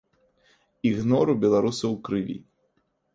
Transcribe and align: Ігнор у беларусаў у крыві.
Ігнор 0.91 1.31
у 1.33 1.35
беларусаў 1.43 1.89
у 1.97 1.99
крыві. 2.09 2.39